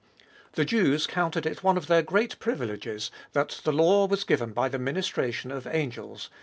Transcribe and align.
The 0.53 0.65
Jews 0.65 1.05
counted 1.05 1.45
it 1.45 1.61
one 1.63 1.77
of 1.77 1.85
their 1.85 2.01
great 2.01 2.39
privileges 2.39 3.11
that 3.33 3.61
the 3.63 3.71
law 3.71 4.07
was 4.07 4.23
given 4.23 4.51
by 4.51 4.67
the 4.67 4.79
ministration 4.79 5.51
of 5.51 5.67
angels 5.67 6.25
(ch. 6.25 6.31